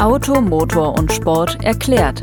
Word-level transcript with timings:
Auto, 0.00 0.40
Motor 0.40 0.96
und 0.96 1.12
Sport 1.12 1.58
erklärt. 1.64 2.20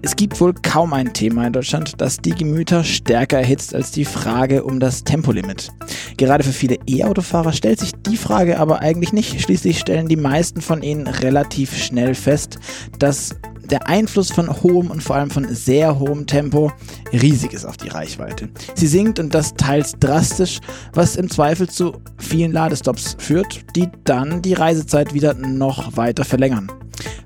Es 0.00 0.16
gibt 0.16 0.40
wohl 0.40 0.54
kaum 0.54 0.94
ein 0.94 1.12
Thema 1.12 1.46
in 1.46 1.52
Deutschland, 1.52 2.00
das 2.00 2.16
die 2.16 2.30
Gemüter 2.30 2.84
stärker 2.84 3.38
erhitzt 3.38 3.74
als 3.74 3.90
die 3.90 4.06
Frage 4.06 4.64
um 4.64 4.80
das 4.80 5.04
Tempolimit. 5.04 5.70
Gerade 6.16 6.42
für 6.42 6.52
viele 6.52 6.78
E-Autofahrer 6.86 7.52
stellt 7.52 7.80
sich 7.80 7.92
die 7.92 8.16
Frage 8.16 8.58
aber 8.58 8.80
eigentlich 8.80 9.12
nicht. 9.12 9.42
Schließlich 9.42 9.78
stellen 9.78 10.08
die 10.08 10.16
meisten 10.16 10.62
von 10.62 10.82
ihnen 10.82 11.06
relativ 11.06 11.76
schnell 11.76 12.14
fest, 12.14 12.58
dass 12.98 13.36
der 13.70 13.88
Einfluss 13.88 14.30
von 14.30 14.48
hohem 14.62 14.90
und 14.90 15.02
vor 15.02 15.16
allem 15.16 15.30
von 15.30 15.46
sehr 15.54 15.98
hohem 15.98 16.26
Tempo 16.26 16.72
riesig 17.12 17.52
ist 17.52 17.64
auf 17.64 17.76
die 17.76 17.88
Reichweite. 17.88 18.48
Sie 18.74 18.86
sinkt 18.86 19.18
und 19.18 19.34
das 19.34 19.54
teils 19.54 19.94
drastisch, 19.98 20.58
was 20.92 21.16
im 21.16 21.30
Zweifel 21.30 21.68
zu 21.68 21.94
vielen 22.18 22.52
Ladestops 22.52 23.16
führt, 23.18 23.60
die 23.76 23.88
dann 24.04 24.42
die 24.42 24.54
Reisezeit 24.54 25.14
wieder 25.14 25.34
noch 25.34 25.96
weiter 25.96 26.24
verlängern. 26.24 26.70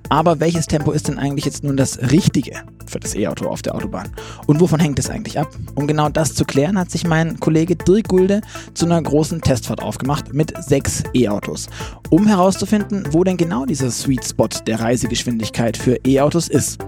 Aber 0.09 0.41
welches 0.41 0.67
Tempo 0.67 0.93
ist 0.93 1.09
denn 1.09 1.19
eigentlich 1.19 1.45
jetzt 1.45 1.65
nun 1.65 1.77
das 1.77 1.99
richtige 2.11 2.53
für 2.91 3.01
das 3.01 3.15
E-Auto 3.15 3.47
auf 3.47 3.63
der 3.63 3.75
Autobahn? 3.75 4.09
Und 4.47 4.61
wovon 4.61 4.81
hängt 4.81 4.99
es 4.99 5.11
eigentlich 5.11 5.39
ab? 5.39 5.49
Um 5.75 5.87
genau 5.87 6.09
das 6.09 6.35
zu 6.35 6.45
klären, 6.45 6.79
hat 6.79 6.91
sich 6.91 7.07
mein 7.07 7.41
Kollege 7.41 7.77
Dirk 7.77 8.09
Gulde 8.09 8.41
zu 8.75 8.87
einer 8.87 9.01
großen 9.01 9.41
Testfahrt 9.41 9.83
aufgemacht 9.83 10.33
mit 10.33 10.53
sechs 10.65 11.03
E-Autos, 11.15 11.69
um 12.11 12.27
herauszufinden, 12.27 13.09
wo 13.11 13.25
denn 13.25 13.37
genau 13.37 13.67
dieser 13.67 13.91
Sweet 13.91 14.25
Spot 14.25 14.49
der 14.67 14.81
Reisegeschwindigkeit 14.81 15.77
für 15.77 15.99
E-Autos 16.07 16.49
ist. 16.49 16.79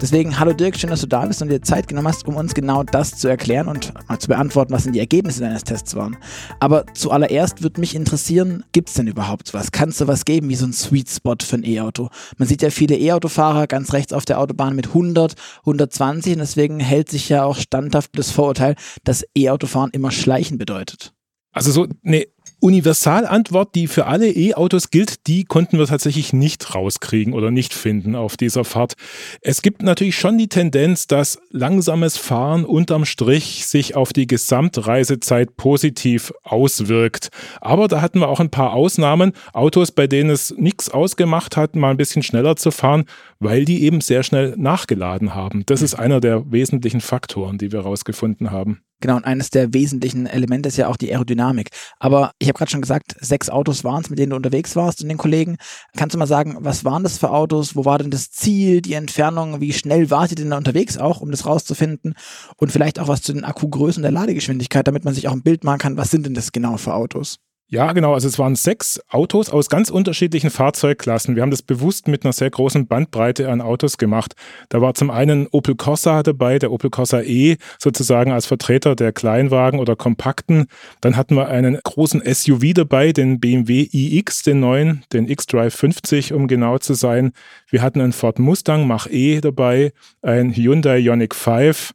Deswegen, 0.00 0.38
hallo 0.38 0.52
Dirk, 0.52 0.76
schön, 0.76 0.90
dass 0.90 1.00
du 1.00 1.06
da 1.06 1.24
bist 1.24 1.42
und 1.42 1.48
dir 1.48 1.62
Zeit 1.62 1.88
genommen 1.88 2.08
hast, 2.08 2.26
um 2.26 2.36
uns 2.36 2.54
genau 2.54 2.82
das 2.82 3.16
zu 3.16 3.28
erklären 3.28 3.68
und 3.68 3.92
mal 4.08 4.18
zu 4.18 4.28
beantworten, 4.28 4.72
was 4.72 4.84
denn 4.84 4.92
die 4.92 5.00
Ergebnisse 5.00 5.40
deines 5.40 5.64
Tests 5.64 5.94
waren. 5.96 6.16
Aber 6.60 6.84
zuallererst 6.94 7.62
würde 7.62 7.80
mich 7.80 7.94
interessieren, 7.94 8.64
gibt 8.72 8.88
es 8.88 8.94
denn 8.94 9.06
überhaupt 9.06 9.54
was? 9.54 9.72
Kannst 9.72 10.00
du 10.00 10.06
was 10.06 10.24
geben 10.24 10.48
wie 10.48 10.54
so 10.54 10.66
ein 10.66 10.72
Sweet 10.72 11.08
Spot 11.08 11.36
für 11.42 11.56
ein 11.56 11.64
E-Auto? 11.64 12.10
Man 12.38 12.48
sieht 12.48 12.62
ja 12.62 12.70
viele 12.70 12.96
E-Autofahrer 12.96 13.66
ganz 13.66 13.92
rechts 13.92 14.12
auf 14.12 14.24
der 14.24 14.38
Autobahn 14.38 14.76
mit 14.76 14.88
100, 14.88 15.34
120 15.60 16.34
und 16.34 16.38
deswegen 16.38 16.80
hält 16.80 17.10
sich 17.10 17.28
ja 17.28 17.44
auch 17.44 17.56
standhaft 17.56 18.10
das 18.18 18.30
Vorurteil, 18.30 18.76
dass 19.04 19.24
E-Autofahren 19.36 19.90
immer 19.92 20.10
Schleichen 20.10 20.58
bedeutet. 20.58 21.15
Also 21.56 21.70
so 21.70 21.86
eine 22.04 22.26
Universalantwort, 22.60 23.74
die 23.74 23.86
für 23.86 24.04
alle 24.04 24.28
E-Autos 24.28 24.90
gilt, 24.90 25.26
die 25.26 25.44
konnten 25.44 25.78
wir 25.78 25.86
tatsächlich 25.86 26.34
nicht 26.34 26.74
rauskriegen 26.74 27.32
oder 27.32 27.50
nicht 27.50 27.72
finden 27.72 28.14
auf 28.14 28.36
dieser 28.36 28.64
Fahrt. 28.64 28.92
Es 29.40 29.62
gibt 29.62 29.82
natürlich 29.82 30.16
schon 30.16 30.36
die 30.36 30.48
Tendenz, 30.48 31.06
dass 31.06 31.38
langsames 31.50 32.18
Fahren 32.18 32.66
unterm 32.66 33.06
Strich 33.06 33.64
sich 33.66 33.96
auf 33.96 34.12
die 34.12 34.26
Gesamtreisezeit 34.26 35.56
positiv 35.56 36.34
auswirkt. 36.42 37.30
Aber 37.62 37.88
da 37.88 38.02
hatten 38.02 38.20
wir 38.20 38.28
auch 38.28 38.40
ein 38.40 38.50
paar 38.50 38.74
Ausnahmen. 38.74 39.32
Autos, 39.54 39.92
bei 39.92 40.06
denen 40.06 40.28
es 40.28 40.54
nichts 40.58 40.90
ausgemacht 40.90 41.56
hat, 41.56 41.74
mal 41.74 41.90
ein 41.90 41.96
bisschen 41.96 42.22
schneller 42.22 42.56
zu 42.56 42.70
fahren, 42.70 43.06
weil 43.38 43.64
die 43.64 43.82
eben 43.82 44.02
sehr 44.02 44.22
schnell 44.22 44.54
nachgeladen 44.58 45.34
haben. 45.34 45.64
Das 45.64 45.80
ist 45.80 45.94
einer 45.94 46.20
der 46.20 46.52
wesentlichen 46.52 47.00
Faktoren, 47.00 47.56
die 47.56 47.72
wir 47.72 47.80
herausgefunden 47.84 48.50
haben. 48.50 48.82
Genau, 49.00 49.16
und 49.16 49.26
eines 49.26 49.50
der 49.50 49.74
wesentlichen 49.74 50.26
Elemente 50.26 50.68
ist 50.68 50.78
ja 50.78 50.88
auch 50.88 50.96
die 50.96 51.10
Aerodynamik. 51.12 51.68
Aber 51.98 52.32
ich 52.38 52.48
habe 52.48 52.56
gerade 52.56 52.70
schon 52.70 52.80
gesagt, 52.80 53.14
sechs 53.20 53.50
Autos 53.50 53.84
waren 53.84 54.02
es, 54.02 54.08
mit 54.08 54.18
denen 54.18 54.30
du 54.30 54.36
unterwegs 54.36 54.74
warst 54.74 55.02
und 55.02 55.08
den 55.08 55.18
Kollegen. 55.18 55.56
Kannst 55.96 56.14
du 56.14 56.18
mal 56.18 56.26
sagen, 56.26 56.56
was 56.60 56.84
waren 56.84 57.02
das 57.02 57.18
für 57.18 57.30
Autos? 57.30 57.76
Wo 57.76 57.84
war 57.84 57.98
denn 57.98 58.10
das 58.10 58.30
Ziel, 58.30 58.80
die 58.80 58.94
Entfernung? 58.94 59.60
Wie 59.60 59.74
schnell 59.74 60.10
wart 60.10 60.30
ihr 60.30 60.36
denn 60.36 60.50
da 60.50 60.56
unterwegs 60.56 60.96
auch, 60.96 61.20
um 61.20 61.30
das 61.30 61.44
rauszufinden? 61.44 62.14
Und 62.56 62.72
vielleicht 62.72 62.98
auch 62.98 63.08
was 63.08 63.20
zu 63.20 63.34
den 63.34 63.44
Akkugrößen 63.44 64.02
der 64.02 64.12
Ladegeschwindigkeit, 64.12 64.88
damit 64.88 65.04
man 65.04 65.14
sich 65.14 65.28
auch 65.28 65.32
ein 65.32 65.42
Bild 65.42 65.62
machen 65.62 65.78
kann, 65.78 65.96
was 65.98 66.10
sind 66.10 66.24
denn 66.24 66.34
das 66.34 66.52
genau 66.52 66.78
für 66.78 66.94
Autos? 66.94 67.38
Ja, 67.68 67.92
genau. 67.92 68.14
Also 68.14 68.28
es 68.28 68.38
waren 68.38 68.54
sechs 68.54 69.00
Autos 69.08 69.50
aus 69.50 69.68
ganz 69.68 69.90
unterschiedlichen 69.90 70.50
Fahrzeugklassen. 70.50 71.34
Wir 71.34 71.42
haben 71.42 71.50
das 71.50 71.62
bewusst 71.62 72.06
mit 72.06 72.24
einer 72.24 72.32
sehr 72.32 72.48
großen 72.48 72.86
Bandbreite 72.86 73.50
an 73.50 73.60
Autos 73.60 73.98
gemacht. 73.98 74.34
Da 74.68 74.80
war 74.80 74.94
zum 74.94 75.10
einen 75.10 75.48
Opel 75.48 75.74
Corsa 75.74 76.22
dabei, 76.22 76.60
der 76.60 76.70
Opel 76.70 76.90
Corsa 76.90 77.22
E 77.22 77.56
sozusagen 77.80 78.30
als 78.30 78.46
Vertreter 78.46 78.94
der 78.94 79.12
Kleinwagen 79.12 79.80
oder 79.80 79.96
Kompakten. 79.96 80.66
Dann 81.00 81.16
hatten 81.16 81.34
wir 81.34 81.48
einen 81.48 81.76
großen 81.82 82.22
SUV 82.24 82.72
dabei, 82.72 83.10
den 83.10 83.40
BMW 83.40 83.88
iX, 83.92 84.44
den 84.44 84.60
neuen, 84.60 85.02
den 85.12 85.26
X-Drive 85.28 85.74
50, 85.74 86.34
um 86.34 86.46
genau 86.46 86.78
zu 86.78 86.94
sein. 86.94 87.32
Wir 87.68 87.82
hatten 87.82 88.00
einen 88.00 88.12
Ford 88.12 88.38
Mustang 88.38 88.86
Mach 88.86 89.08
E 89.10 89.40
dabei, 89.40 89.92
ein 90.22 90.52
Hyundai 90.54 90.98
Ioniq 91.00 91.34
5, 91.34 91.94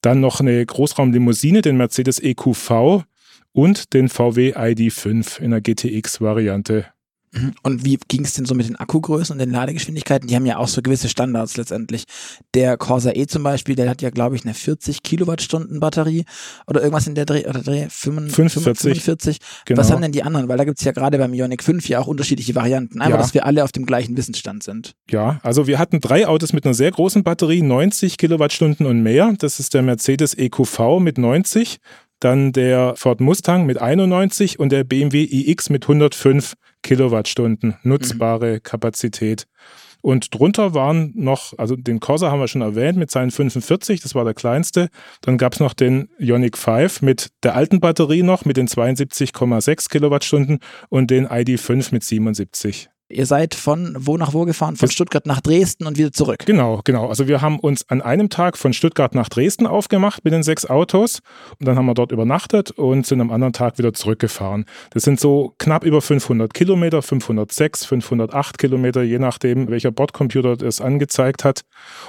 dann 0.00 0.20
noch 0.20 0.38
eine 0.38 0.64
Großraumlimousine, 0.64 1.60
den 1.60 1.76
Mercedes 1.76 2.22
EQV 2.22 3.02
und 3.52 3.92
den 3.94 4.08
VW 4.08 4.54
ID5 4.54 5.40
in 5.40 5.50
der 5.50 5.60
GTX-Variante. 5.60 6.86
Mhm. 7.32 7.54
Und 7.62 7.84
wie 7.84 7.98
ging 8.08 8.24
es 8.24 8.34
denn 8.34 8.46
so 8.46 8.54
mit 8.54 8.68
den 8.68 8.76
Akkugrößen 8.76 9.32
und 9.32 9.38
den 9.38 9.50
Ladegeschwindigkeiten? 9.50 10.28
Die 10.28 10.34
haben 10.34 10.46
ja 10.46 10.56
auch 10.56 10.68
so 10.68 10.82
gewisse 10.82 11.08
Standards 11.08 11.56
letztendlich. 11.56 12.04
Der 12.54 12.76
Corsa 12.76 13.10
E 13.12 13.26
zum 13.26 13.42
Beispiel, 13.42 13.74
der 13.74 13.88
hat 13.90 14.02
ja, 14.02 14.10
glaube 14.10 14.36
ich, 14.36 14.44
eine 14.44 14.54
40 14.54 15.02
Kilowattstunden 15.02 15.80
Batterie 15.80 16.24
oder 16.66 16.80
irgendwas 16.80 17.06
in 17.06 17.14
der 17.14 17.26
Dreh, 17.26 17.46
oder 17.46 17.62
Dreh 17.62 17.86
45. 17.88 18.62
45. 18.62 19.38
Genau. 19.66 19.78
Was 19.78 19.90
haben 19.90 20.02
denn 20.02 20.12
die 20.12 20.22
anderen? 20.22 20.48
Weil 20.48 20.56
da 20.56 20.64
gibt 20.64 20.78
es 20.78 20.84
ja 20.84 20.92
gerade 20.92 21.18
beim 21.18 21.34
Ionic 21.34 21.62
5 21.62 21.88
ja 21.88 22.00
auch 22.00 22.06
unterschiedliche 22.06 22.54
Varianten. 22.54 23.00
Einfach, 23.00 23.18
ja. 23.18 23.22
dass 23.22 23.34
wir 23.34 23.44
alle 23.44 23.64
auf 23.64 23.72
dem 23.72 23.86
gleichen 23.86 24.16
Wissensstand 24.16 24.62
sind. 24.62 24.94
Ja, 25.10 25.38
also 25.42 25.66
wir 25.66 25.78
hatten 25.78 26.00
drei 26.00 26.26
Autos 26.26 26.52
mit 26.52 26.64
einer 26.64 26.74
sehr 26.74 26.90
großen 26.90 27.22
Batterie, 27.24 27.62
90 27.62 28.16
Kilowattstunden 28.16 28.86
und 28.86 29.02
mehr. 29.02 29.34
Das 29.38 29.60
ist 29.60 29.74
der 29.74 29.82
Mercedes 29.82 30.34
EQV 30.34 31.00
mit 31.00 31.18
90 31.18 31.78
dann 32.20 32.52
der 32.52 32.94
Ford 32.96 33.20
Mustang 33.20 33.66
mit 33.66 33.80
91 33.80 34.58
und 34.58 34.70
der 34.70 34.84
BMW 34.84 35.24
iX 35.24 35.70
mit 35.70 35.84
105 35.84 36.54
Kilowattstunden 36.82 37.76
nutzbare 37.82 38.54
mhm. 38.54 38.62
Kapazität. 38.62 39.46
Und 40.00 40.32
drunter 40.32 40.74
waren 40.74 41.12
noch, 41.16 41.58
also 41.58 41.74
den 41.74 41.98
Corsa 41.98 42.30
haben 42.30 42.40
wir 42.40 42.48
schon 42.48 42.62
erwähnt 42.62 42.96
mit 42.96 43.10
seinen 43.10 43.30
45, 43.32 44.00
das 44.00 44.14
war 44.14 44.24
der 44.24 44.34
kleinste. 44.34 44.88
Dann 45.22 45.38
gab 45.38 45.54
es 45.54 45.60
noch 45.60 45.74
den 45.74 46.08
Ioniq 46.18 46.56
5 46.56 47.02
mit 47.02 47.30
der 47.42 47.56
alten 47.56 47.80
Batterie 47.80 48.22
noch 48.22 48.44
mit 48.44 48.56
den 48.56 48.68
72,6 48.68 49.90
Kilowattstunden 49.90 50.60
und 50.88 51.10
den 51.10 51.26
ID5 51.26 51.92
mit 51.92 52.04
77. 52.04 52.88
Ihr 53.10 53.24
seid 53.24 53.54
von 53.54 53.96
wo 53.98 54.18
nach 54.18 54.34
wo 54.34 54.44
gefahren? 54.44 54.76
Von 54.76 54.90
Stuttgart 54.90 55.24
nach 55.24 55.40
Dresden 55.40 55.86
und 55.86 55.96
wieder 55.96 56.12
zurück. 56.12 56.44
Genau, 56.44 56.82
genau. 56.84 57.08
Also 57.08 57.26
wir 57.26 57.40
haben 57.40 57.58
uns 57.58 57.88
an 57.88 58.02
einem 58.02 58.28
Tag 58.28 58.58
von 58.58 58.74
Stuttgart 58.74 59.14
nach 59.14 59.30
Dresden 59.30 59.66
aufgemacht 59.66 60.26
mit 60.26 60.34
den 60.34 60.42
sechs 60.42 60.66
Autos 60.66 61.20
und 61.58 61.66
dann 61.66 61.78
haben 61.78 61.86
wir 61.86 61.94
dort 61.94 62.12
übernachtet 62.12 62.70
und 62.72 63.06
sind 63.06 63.22
am 63.22 63.30
anderen 63.30 63.54
Tag 63.54 63.78
wieder 63.78 63.94
zurückgefahren. 63.94 64.66
Das 64.90 65.04
sind 65.04 65.18
so 65.18 65.54
knapp 65.56 65.84
über 65.84 66.02
500 66.02 66.52
Kilometer, 66.52 67.00
506, 67.00 67.86
508 67.86 68.58
Kilometer, 68.58 69.02
je 69.02 69.18
nachdem, 69.18 69.70
welcher 69.70 69.90
Bordcomputer 69.90 70.58
das 70.58 70.82
angezeigt 70.82 71.44
hat. 71.44 71.62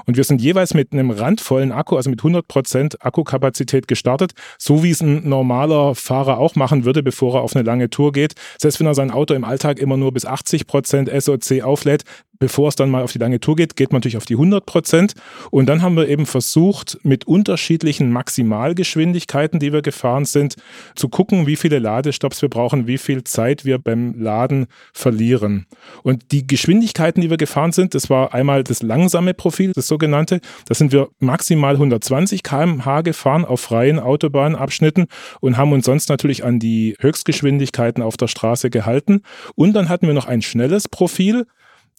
Und 0.06 0.18
wir 0.18 0.26
sind 0.26 0.42
jeweils 0.42 0.74
mit 0.74 0.92
einem 0.92 1.12
randvollen 1.12 1.72
Akku, 1.72 1.96
also 1.96 2.10
mit 2.10 2.20
100 2.20 2.46
Prozent 2.50 3.06
Akkukapazität 3.06 3.88
gestartet, 3.88 4.34
so 4.58 4.84
wie 4.84 4.92
es 4.92 5.00
ein 5.00 5.30
normaler 5.30 5.96
Fahrer 5.96 6.40
auch 6.40 6.56
machen 6.56 6.84
würde, 6.84 7.04
bevor 7.04 7.36
er 7.36 7.42
auf 7.42 7.56
eine 7.56 7.64
lange 7.64 7.90
Tour 7.90 8.12
geht. 8.12 8.34
Heißt, 8.62 8.82
wenn 8.82 8.88
er 8.88 8.96
sein 8.96 9.12
Auto 9.12 9.34
im 9.34 9.46
Alltag 9.46 9.80
immer 9.80 9.96
nur 9.96 10.12
bis 10.12 10.26
80 10.26 10.68
Prozent 10.68 10.89
SOC 10.90 11.62
auflädt, 11.62 12.04
bevor 12.40 12.70
es 12.70 12.76
dann 12.76 12.90
mal 12.90 13.04
auf 13.04 13.12
die 13.12 13.20
lange 13.20 13.40
Tour 13.40 13.58
geht, 13.58 13.76
geht 13.76 13.92
man 13.92 13.98
natürlich 13.98 14.18
auf 14.18 14.26
die 14.26 14.36
100 14.36 14.66
Prozent. 14.66 15.14
Und 15.52 15.68
dann 15.68 15.82
haben 15.82 15.96
wir 15.96 16.08
eben 16.08 16.26
versucht, 16.26 16.98
mit 17.04 17.28
unterschiedlichen 17.28 18.12
Maximalgeschwindigkeiten, 18.12 19.60
die 19.60 19.74
wir 19.74 19.82
gefahren 19.82 20.26
sind, 20.26 20.56
zu 20.96 21.10
gucken, 21.10 21.48
wie 21.48 21.58
viele 21.58 21.80
Ladestops 21.80 22.42
wir 22.42 22.50
brauchen, 22.50 22.88
wie 22.88 22.98
viel 22.98 23.24
Zeit 23.26 23.66
wir 23.66 23.78
beim 23.78 24.20
Laden 24.20 24.68
verlieren. 24.94 25.68
Und 26.04 26.32
die 26.32 26.48
Geschwindigkeiten, 26.48 27.22
die 27.22 27.30
wir 27.30 27.38
gefahren 27.38 27.74
sind, 27.74 27.94
das 27.94 28.10
war 28.10 28.34
einmal 28.34 28.64
das 28.64 28.82
langsame 28.82 29.34
Profil, 29.34 29.74
das 29.74 29.88
sogenannte. 29.88 30.40
Da 30.66 30.74
sind 30.74 30.94
wir 30.94 31.10
maximal 31.20 31.74
120 31.74 32.44
km/h 32.44 33.02
gefahren 33.02 33.44
auf 33.44 33.60
freien 33.60 34.00
Autobahnabschnitten 34.00 35.08
und 35.42 35.58
haben 35.58 35.74
uns 35.74 35.86
sonst 35.86 36.08
natürlich 36.08 36.46
an 36.46 36.60
die 36.60 36.96
Höchstgeschwindigkeiten 37.00 38.02
auf 38.02 38.16
der 38.16 38.28
Straße 38.28 38.70
gehalten. 38.70 39.24
Und 39.56 39.74
dann 39.74 39.90
hatten 39.90 40.08
wir 40.08 40.14
noch 40.14 40.28
ein 40.28 40.42
schnelles 40.42 40.88
Profil. 40.88 41.46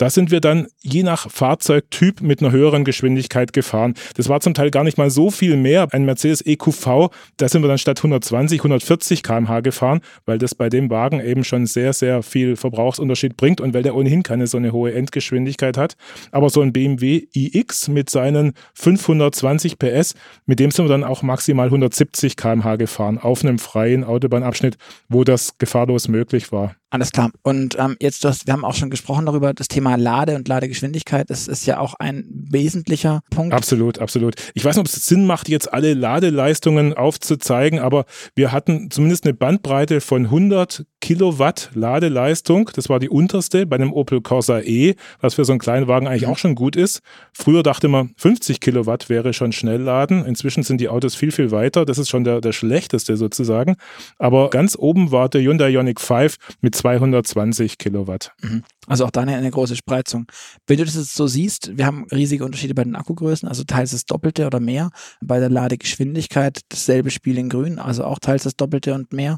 Da 0.00 0.08
sind 0.08 0.31
wir 0.31 0.41
dann 0.41 0.67
je 0.81 1.02
nach 1.02 1.31
Fahrzeugtyp 1.31 2.23
mit 2.23 2.41
einer 2.41 2.52
höheren 2.52 2.85
Geschwindigkeit 2.85 3.52
gefahren. 3.52 3.93
Das 4.17 4.31
war 4.31 4.41
zum 4.41 4.55
Teil 4.55 4.70
gar 4.70 4.82
nicht 4.82 4.97
mal 4.97 5.11
so 5.11 5.31
viel 5.31 5.58
mehr. 5.58 5.88
Ein 5.93 6.06
Mercedes 6.06 6.41
EQV, 6.41 7.11
da 7.37 7.49
sind 7.50 7.61
wir 7.61 7.69
dann 7.69 7.76
statt 7.76 7.99
120, 7.99 8.61
140 8.61 9.23
km/h 9.23 9.61
gefahren, 9.61 10.00
weil 10.25 10.38
das 10.38 10.55
bei 10.55 10.70
dem 10.70 10.88
Wagen 10.88 11.20
eben 11.20 11.44
schon 11.44 11.67
sehr, 11.67 11.93
sehr 11.93 12.23
viel 12.23 12.56
Verbrauchsunterschied 12.56 13.37
bringt 13.37 13.61
und 13.61 13.75
weil 13.75 13.82
der 13.82 13.94
ohnehin 13.94 14.23
keine 14.23 14.47
so 14.47 14.56
eine 14.56 14.73
hohe 14.73 14.94
Endgeschwindigkeit 14.94 15.76
hat. 15.76 15.97
Aber 16.32 16.49
so 16.49 16.62
ein 16.62 16.73
BMW 16.73 17.26
iX 17.35 17.88
mit 17.88 18.08
seinen 18.08 18.55
520 18.73 19.79
PS, 19.79 20.14
mit 20.47 20.61
dem 20.61 20.70
sind 20.70 20.87
wir 20.87 20.88
dann 20.88 21.05
auch 21.05 21.20
maximal 21.20 21.67
170 21.67 22.38
km/h 22.38 22.76
gefahren 22.76 23.19
auf 23.19 23.44
einem 23.44 23.58
freien 23.58 24.05
Autobahnabschnitt, 24.05 24.79
wo 25.11 25.25
das 25.25 25.58
gefahrlos 25.58 26.08
möglich 26.08 26.52
war. 26.52 26.75
Alles 26.92 27.12
klar. 27.12 27.31
Und 27.42 27.76
ähm, 27.78 27.96
jetzt, 28.00 28.25
du 28.25 28.28
hast, 28.28 28.48
wir 28.48 28.52
haben 28.52 28.64
auch 28.64 28.75
schon 28.75 28.90
gesprochen 28.90 29.26
darüber, 29.26 29.54
das 29.54 29.69
Thema 29.69 29.94
Lade 29.94 30.34
und 30.34 30.48
Ladegeschwindigkeit, 30.48 31.31
das 31.31 31.46
ist 31.46 31.64
ja 31.64 31.78
auch 31.78 31.94
ein 31.94 32.25
wesentlicher 32.28 33.20
Punkt. 33.31 33.54
Absolut, 33.54 34.00
absolut. 34.00 34.34
Ich 34.54 34.64
weiß 34.64 34.75
nicht, 34.75 34.81
ob 34.81 34.87
es 34.87 35.06
Sinn 35.06 35.25
macht, 35.25 35.48
jetzt 35.48 35.72
alle 35.72 35.94
Ladeleistungen 35.94 36.92
aufzuzeigen, 36.94 37.78
aber 37.78 38.06
wir 38.34 38.50
hatten 38.50 38.90
zumindest 38.90 39.25
eine 39.25 39.34
Bandbreite 39.34 40.00
von 40.00 40.25
100 40.25 40.84
Kilowatt 41.00 41.70
Ladeleistung. 41.75 42.70
Das 42.75 42.88
war 42.88 42.98
die 42.98 43.08
unterste 43.08 43.66
bei 43.66 43.78
dem 43.78 43.92
Opel 43.92 44.20
Corsa 44.20 44.60
E, 44.60 44.96
was 45.20 45.34
für 45.34 45.44
so 45.44 45.52
einen 45.52 45.60
kleinen 45.60 45.87
Wagen 45.87 46.08
eigentlich 46.08 46.26
auch 46.26 46.38
schon 46.38 46.56
gut 46.56 46.75
ist. 46.75 47.02
Früher 47.32 47.62
dachte 47.62 47.87
man, 47.87 48.14
50 48.16 48.58
Kilowatt 48.60 49.08
wäre 49.08 49.32
schon 49.32 49.52
Schnellladen. 49.52 50.25
Inzwischen 50.25 50.64
sind 50.64 50.81
die 50.81 50.88
Autos 50.88 51.14
viel, 51.14 51.31
viel 51.31 51.52
weiter. 51.52 51.87
Das 51.87 51.98
ist 51.98 52.08
schon 52.08 52.25
der, 52.25 52.40
der 52.40 52.52
schlechteste 52.52 53.16
sozusagen. 53.16 53.76
Aber 54.19 54.50
ganz 54.50 54.76
oben 54.76 55.12
war 55.12 55.28
der 55.28 55.40
Hyundai 55.40 55.70
Ioniq 55.70 56.00
5 56.00 56.37
mit 56.60 56.80
220 56.81 57.77
Kilowatt. 57.77 58.32
Mhm. 58.41 58.62
Also 58.87 59.05
auch 59.05 59.11
da 59.11 59.21
eine, 59.21 59.37
eine 59.37 59.50
große 59.50 59.77
Spreizung. 59.77 60.27
Wenn 60.67 60.79
du 60.79 60.85
das 60.85 60.94
jetzt 60.94 61.15
so 61.15 61.27
siehst, 61.27 61.77
wir 61.77 61.85
haben 61.85 62.06
riesige 62.11 62.44
Unterschiede 62.44 62.75
bei 62.75 62.85
den 62.85 62.97
Akkugrößen, 62.97 63.49
also 63.49 63.65
teils 63.65 63.91
das 63.91 64.06
Doppelte 64.06 64.47
oder 64.47 64.61
mehr. 64.61 64.91
Bei 65.21 65.41
der 65.41 65.50
Ladegeschwindigkeit 65.50 66.61
dasselbe 66.71 67.11
Spiel 67.11 67.37
in 67.37 67.50
Grün, 67.50 67.79
also 67.79 68.05
auch 68.05 68.19
teils 68.19 68.44
das 68.44 68.56
Doppelte 68.56 68.94
und 68.94 69.12
mehr. 69.12 69.37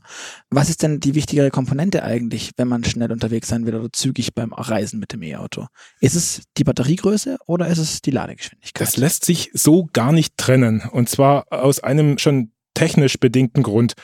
Was 0.50 0.70
ist 0.70 0.82
denn 0.82 1.00
die 1.00 1.14
wichtigere 1.14 1.50
Komponente 1.50 2.04
eigentlich, 2.04 2.52
wenn 2.56 2.68
man 2.68 2.84
schnell 2.84 3.10
unterwegs 3.10 3.48
sein 3.48 3.66
will 3.66 3.74
oder 3.74 3.92
zügig 3.92 4.34
beim 4.34 4.52
Reisen 4.52 5.00
mit 5.00 5.12
dem 5.12 5.22
E-Auto? 5.22 5.66
Ist 6.00 6.14
es 6.14 6.42
die 6.56 6.64
Batteriegröße 6.64 7.38
oder 7.46 7.66
ist 7.66 7.78
es 7.78 8.02
die 8.02 8.12
Ladegeschwindigkeit? 8.12 8.86
Das 8.86 8.96
lässt 8.96 9.24
sich 9.24 9.50
so 9.52 9.88
gar 9.92 10.12
nicht 10.12 10.36
trennen. 10.36 10.82
Und 10.92 11.08
zwar 11.08 11.46
aus 11.50 11.80
einem 11.80 12.18
schon 12.18 12.52
technisch 12.74 13.18
bedingten 13.18 13.62
Grund. 13.62 13.94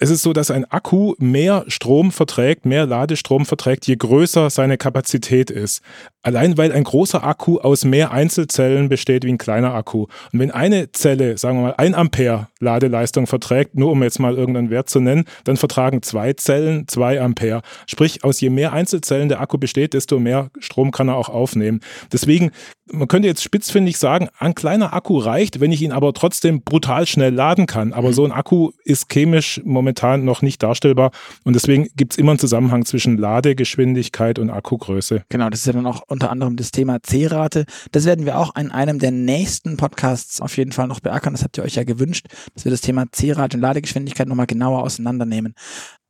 Es 0.00 0.10
ist 0.10 0.22
so, 0.22 0.32
dass 0.32 0.52
ein 0.52 0.64
Akku 0.64 1.14
mehr 1.18 1.64
Strom 1.66 2.12
verträgt, 2.12 2.64
mehr 2.64 2.86
Ladestrom 2.86 3.44
verträgt, 3.44 3.88
je 3.88 3.96
größer 3.96 4.48
seine 4.48 4.78
Kapazität 4.78 5.50
ist. 5.50 5.82
Allein 6.22 6.56
weil 6.56 6.70
ein 6.70 6.84
großer 6.84 7.24
Akku 7.24 7.58
aus 7.58 7.84
mehr 7.84 8.12
Einzelzellen 8.12 8.88
besteht 8.88 9.24
wie 9.24 9.32
ein 9.32 9.38
kleiner 9.38 9.74
Akku. 9.74 10.06
Und 10.32 10.38
wenn 10.38 10.52
eine 10.52 10.92
Zelle, 10.92 11.36
sagen 11.36 11.58
wir 11.58 11.62
mal, 11.62 11.74
ein 11.78 11.96
Ampere 11.96 12.46
Ladeleistung 12.60 13.26
verträgt, 13.26 13.76
nur 13.76 13.90
um 13.90 14.02
jetzt 14.04 14.20
mal 14.20 14.36
irgendeinen 14.36 14.70
Wert 14.70 14.88
zu 14.88 15.00
nennen, 15.00 15.24
dann 15.44 15.56
vertragen 15.56 16.02
zwei 16.02 16.32
Zellen 16.32 16.86
zwei 16.86 17.20
Ampere. 17.20 17.62
Sprich, 17.86 18.22
aus 18.22 18.40
je 18.40 18.50
mehr 18.50 18.72
Einzelzellen 18.72 19.28
der 19.28 19.40
Akku 19.40 19.58
besteht, 19.58 19.94
desto 19.94 20.20
mehr 20.20 20.50
Strom 20.60 20.92
kann 20.92 21.08
er 21.08 21.16
auch 21.16 21.28
aufnehmen. 21.28 21.80
Deswegen, 22.12 22.52
man 22.90 23.08
könnte 23.08 23.26
jetzt 23.26 23.42
spitzfindig 23.42 23.98
sagen, 23.98 24.28
ein 24.38 24.54
kleiner 24.54 24.92
Akku 24.92 25.18
reicht, 25.18 25.60
wenn 25.60 25.72
ich 25.72 25.82
ihn 25.82 25.92
aber 25.92 26.12
trotzdem 26.14 26.62
brutal 26.62 27.06
schnell 27.06 27.34
laden 27.34 27.66
kann. 27.66 27.92
Aber 27.92 28.08
mhm. 28.08 28.12
so 28.12 28.24
ein 28.24 28.32
Akku 28.32 28.70
ist 28.84 29.08
chemisch 29.08 29.60
momentan 29.64 29.87
momentan 29.88 30.24
noch 30.24 30.42
nicht 30.42 30.62
darstellbar. 30.62 31.10
Und 31.44 31.54
deswegen 31.54 31.88
gibt 31.96 32.12
es 32.12 32.18
immer 32.18 32.32
einen 32.32 32.38
Zusammenhang 32.38 32.84
zwischen 32.84 33.16
Ladegeschwindigkeit 33.16 34.38
und 34.38 34.50
Akkugröße. 34.50 35.22
Genau, 35.30 35.48
das 35.48 35.60
ist 35.60 35.66
ja 35.66 35.72
dann 35.72 35.86
auch 35.86 36.02
unter 36.06 36.30
anderem 36.30 36.56
das 36.56 36.70
Thema 36.70 37.02
C-Rate. 37.02 37.64
Das 37.92 38.04
werden 38.04 38.26
wir 38.26 38.38
auch 38.38 38.54
in 38.56 38.70
einem 38.70 38.98
der 38.98 39.10
nächsten 39.10 39.76
Podcasts 39.76 40.40
auf 40.40 40.56
jeden 40.56 40.72
Fall 40.72 40.88
noch 40.88 41.00
beackern. 41.00 41.32
Das 41.32 41.42
habt 41.42 41.56
ihr 41.56 41.64
euch 41.64 41.76
ja 41.76 41.84
gewünscht, 41.84 42.26
dass 42.54 42.64
wir 42.64 42.70
das 42.70 42.82
Thema 42.82 43.06
C-Rate 43.10 43.56
und 43.56 43.62
Ladegeschwindigkeit 43.62 44.28
nochmal 44.28 44.46
genauer 44.46 44.82
auseinandernehmen. 44.82 45.54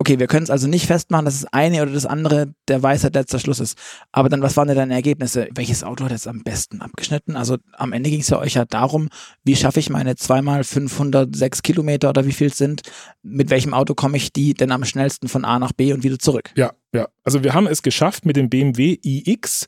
Okay, 0.00 0.21
wir 0.21 0.29
können 0.29 0.45
es 0.45 0.50
also 0.50 0.69
nicht 0.69 0.87
festmachen, 0.87 1.25
dass 1.25 1.41
das 1.41 1.53
eine 1.53 1.83
oder 1.83 1.91
das 1.91 2.06
andere 2.06 2.55
der 2.69 2.85
Weisheit 2.85 3.15
letzter 3.15 3.41
Schluss 3.41 3.59
ist. 3.59 3.77
Aber 4.12 4.29
dann, 4.29 4.43
was 4.43 4.56
waren 4.56 4.69
denn 4.69 4.77
deine 4.77 4.95
Ergebnisse? 4.95 5.49
Welches 5.53 5.83
Auto 5.83 6.05
hat 6.05 6.12
jetzt 6.12 6.29
am 6.29 6.45
besten 6.45 6.81
abgeschnitten? 6.81 7.35
Also 7.35 7.56
am 7.73 7.93
Ende 7.93 8.09
ging 8.09 8.21
es 8.21 8.29
ja 8.29 8.39
euch 8.39 8.55
ja 8.55 8.65
darum, 8.65 9.09
wie 9.43 9.56
schaffe 9.56 9.81
ich 9.81 9.91
meine 9.91 10.15
zweimal 10.15 10.62
506 10.62 11.62
Kilometer 11.62 12.11
oder 12.11 12.27
wie 12.27 12.33
viel 12.33 12.47
es 12.47 12.59
sind? 12.59 12.83
Mit 13.25 13.50
welchem 13.50 13.75
Auto 13.75 13.95
komme 13.95 14.17
ich 14.19 14.33
die 14.33 14.55
denn 14.55 14.71
am 14.71 14.85
schnellsten 14.85 15.27
von 15.27 15.45
A 15.45 15.59
nach 15.59 15.73
B 15.73 15.93
und 15.93 16.05
wieder 16.05 16.21
zurück? 16.21 16.53
Ja, 16.56 16.75
ja. 16.93 17.09
Also 17.25 17.43
wir 17.43 17.55
haben 17.55 17.67
es 17.67 17.83
geschafft, 17.83 18.25
mit 18.25 18.37
dem 18.37 18.49
BMW 18.50 18.99
iX 19.03 19.67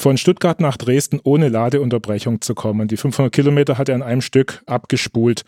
von 0.00 0.16
Stuttgart 0.16 0.60
nach 0.60 0.76
Dresden 0.76 1.20
ohne 1.22 1.48
Ladeunterbrechung 1.48 2.40
zu 2.40 2.54
kommen. 2.54 2.88
Die 2.88 2.96
500 2.96 3.32
Kilometer 3.32 3.78
hat 3.78 3.88
er 3.88 3.94
an 3.94 4.02
einem 4.02 4.22
Stück 4.22 4.62
abgespult. 4.66 5.42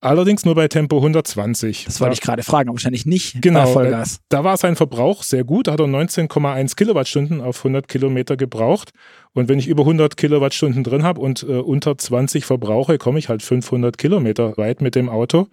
Allerdings 0.00 0.44
nur 0.44 0.54
bei 0.54 0.68
Tempo 0.68 0.96
120. 0.96 1.84
Das 1.84 2.00
wollte 2.00 2.10
da, 2.10 2.14
ich 2.14 2.20
gerade 2.20 2.42
fragen, 2.42 2.70
wahrscheinlich 2.70 3.04
nicht 3.04 3.42
genau, 3.42 3.64
bei 3.64 3.72
Vollgas. 3.72 4.20
Da 4.28 4.44
war 4.44 4.56
sein 4.56 4.76
Verbrauch 4.76 5.24
sehr 5.24 5.44
gut. 5.44 5.66
Da 5.66 5.72
hat 5.72 5.80
er 5.80 5.86
19,1 5.86 6.76
Kilowattstunden 6.76 7.40
auf 7.40 7.58
100 7.58 7.88
Kilometer 7.88 8.36
gebraucht. 8.36 8.92
Und 9.34 9.48
wenn 9.48 9.58
ich 9.58 9.66
über 9.66 9.82
100 9.82 10.16
Kilowattstunden 10.16 10.84
drin 10.84 11.02
habe 11.02 11.20
und 11.20 11.42
äh, 11.42 11.58
unter 11.58 11.98
20 11.98 12.44
verbrauche, 12.44 12.96
komme 12.98 13.18
ich 13.18 13.28
halt 13.28 13.42
500 13.42 13.98
Kilometer 13.98 14.56
weit 14.56 14.80
mit 14.80 14.94
dem 14.94 15.08
Auto. 15.08 15.48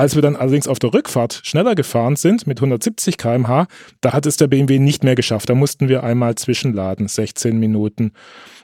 Als 0.00 0.14
wir 0.14 0.22
dann 0.22 0.34
allerdings 0.34 0.66
auf 0.66 0.78
der 0.78 0.94
Rückfahrt 0.94 1.42
schneller 1.44 1.74
gefahren 1.74 2.16
sind 2.16 2.46
mit 2.46 2.56
170 2.56 3.18
km/h, 3.18 3.66
da 4.00 4.14
hat 4.14 4.24
es 4.24 4.38
der 4.38 4.46
BMW 4.46 4.78
nicht 4.78 5.04
mehr 5.04 5.14
geschafft. 5.14 5.50
Da 5.50 5.54
mussten 5.54 5.90
wir 5.90 6.02
einmal 6.02 6.36
zwischenladen, 6.36 7.06
16 7.06 7.58
Minuten. 7.58 8.12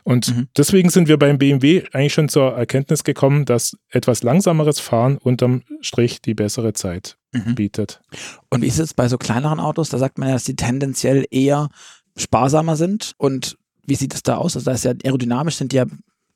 Und 0.02 0.34
mhm. 0.34 0.48
deswegen 0.56 0.88
sind 0.88 1.08
wir 1.08 1.18
beim 1.18 1.36
BMW 1.36 1.84
eigentlich 1.92 2.14
schon 2.14 2.30
zur 2.30 2.54
Erkenntnis 2.56 3.04
gekommen, 3.04 3.44
dass 3.44 3.76
etwas 3.90 4.22
langsameres 4.22 4.80
Fahren 4.80 5.18
unterm 5.18 5.60
Strich 5.82 6.22
die 6.22 6.32
bessere 6.32 6.72
Zeit 6.72 7.18
mhm. 7.32 7.54
bietet. 7.54 8.00
Und 8.48 8.62
wie 8.62 8.68
ist 8.68 8.78
es 8.78 8.94
bei 8.94 9.06
so 9.06 9.18
kleineren 9.18 9.60
Autos? 9.60 9.90
Da 9.90 9.98
sagt 9.98 10.16
man 10.16 10.28
ja, 10.28 10.36
dass 10.36 10.44
die 10.44 10.56
tendenziell 10.56 11.26
eher 11.30 11.68
sparsamer 12.16 12.76
sind. 12.76 13.12
Und 13.18 13.58
wie 13.86 13.96
sieht 13.96 14.14
es 14.14 14.22
da 14.22 14.38
aus? 14.38 14.56
Also 14.56 14.64
da 14.64 14.72
ist 14.72 14.86
ja 14.86 14.94
aerodynamisch 15.04 15.56
sind 15.56 15.72
die 15.72 15.76
ja 15.76 15.84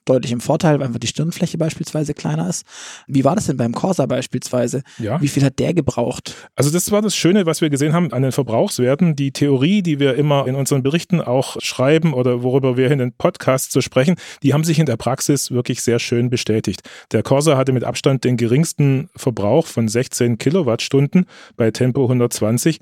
deutlich 0.04 0.32
im 0.32 0.40
Vorteil, 0.40 0.78
weil 0.78 0.86
einfach 0.86 0.98
die 0.98 1.06
Stirnfläche 1.06 1.58
beispielsweise 1.58 2.14
kleiner 2.14 2.48
ist. 2.48 2.64
Wie 3.06 3.24
war 3.24 3.34
das 3.34 3.46
denn 3.46 3.56
beim 3.56 3.72
Corsa 3.72 4.06
beispielsweise? 4.06 4.82
Ja. 4.98 5.20
Wie 5.20 5.28
viel 5.28 5.44
hat 5.44 5.58
der 5.58 5.74
gebraucht? 5.74 6.34
Also 6.56 6.70
das 6.70 6.90
war 6.90 7.02
das 7.02 7.14
Schöne, 7.14 7.46
was 7.46 7.60
wir 7.60 7.70
gesehen 7.70 7.92
haben 7.92 8.12
an 8.12 8.22
den 8.22 8.32
Verbrauchswerten. 8.32 9.16
Die 9.16 9.32
Theorie, 9.32 9.82
die 9.82 10.00
wir 10.00 10.14
immer 10.14 10.46
in 10.46 10.54
unseren 10.54 10.82
Berichten 10.82 11.20
auch 11.20 11.56
schreiben 11.60 12.14
oder 12.14 12.42
worüber 12.42 12.76
wir 12.76 12.90
in 12.90 12.98
den 12.98 13.12
Podcasts 13.12 13.70
zu 13.70 13.80
sprechen, 13.80 14.16
die 14.42 14.52
haben 14.54 14.64
sich 14.64 14.78
in 14.78 14.86
der 14.86 14.96
Praxis 14.96 15.50
wirklich 15.50 15.82
sehr 15.82 15.98
schön 15.98 16.30
bestätigt. 16.30 16.82
Der 17.12 17.22
Corsa 17.22 17.56
hatte 17.56 17.72
mit 17.72 17.84
Abstand 17.84 18.24
den 18.24 18.36
geringsten 18.36 19.10
Verbrauch 19.16 19.66
von 19.66 19.88
16 19.88 20.38
Kilowattstunden 20.38 21.26
bei 21.56 21.70
Tempo 21.70 22.02
120 22.02 22.80